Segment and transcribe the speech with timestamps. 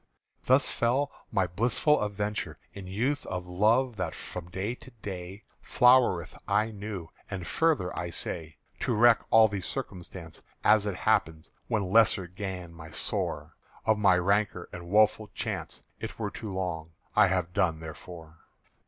[0.45, 6.35] Thus fell my blissful aventure In youth of love that from day to day Flowereth
[6.47, 11.91] aye new, and further, I say._ "_To reck all the circumstance As it happed when
[11.91, 17.27] lessen gan my sore, Of my rancor and woeful chance, It were too long I
[17.27, 18.39] have done therefor.